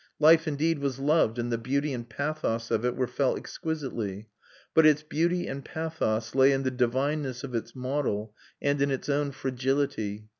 [0.17, 4.29] Life indeed was loved, and the beauty and pathos of it were felt exquisitely;
[4.73, 9.09] but its beauty and pathos lay in the divineness of its model and in its
[9.09, 10.27] own fragility.